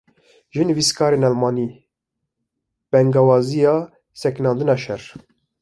Ji 0.53 0.61
nivîskarên 0.67 1.27
Elmanî, 1.29 1.67
bangewaziya 2.91 3.75
sekinandina 4.21 4.75
şer 4.83 5.01